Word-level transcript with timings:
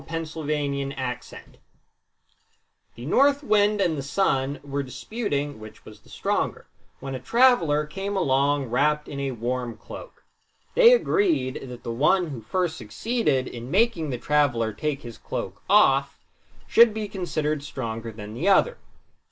Orthographic 0.01 0.97
version 0.97 1.57
The 2.95 3.05
North 3.05 3.43
Wind 3.43 3.79
and 3.79 3.95
the 3.95 4.01
Sun 4.01 4.59
were 4.63 4.81
disputing 4.81 5.59
which 5.59 5.85
was 5.85 5.99
the 5.99 6.09
stronger, 6.09 6.65
when 6.99 7.13
a 7.13 7.19
traveler 7.19 7.85
came 7.85 8.17
along 8.17 8.65
wrapped 8.65 9.07
in 9.07 9.19
a 9.19 9.29
warm 9.29 9.77
cloak. 9.77 10.23
They 10.73 10.93
agreed 10.93 11.69
that 11.69 11.83
the 11.83 11.91
one 11.91 12.31
who 12.31 12.41
first 12.41 12.77
succeeded 12.77 13.47
in 13.47 13.69
making 13.69 14.09
the 14.09 14.17
traveler 14.17 14.73
take 14.73 15.03
his 15.03 15.19
cloak 15.19 15.61
off 15.69 16.17
should 16.65 16.95
be 16.95 17.07
considered 17.07 17.61
stronger 17.61 18.11
than 18.11 18.33
the 18.33 18.47
other. 18.47 18.79